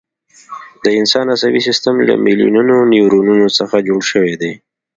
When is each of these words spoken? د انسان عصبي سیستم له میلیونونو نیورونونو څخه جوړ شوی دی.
د 0.83 0.85
انسان 0.99 1.25
عصبي 1.33 1.61
سیستم 1.67 1.95
له 2.07 2.13
میلیونونو 2.25 2.75
نیورونونو 2.93 3.47
څخه 3.57 3.85
جوړ 3.87 4.01
شوی 4.11 4.33
دی. 4.41 4.53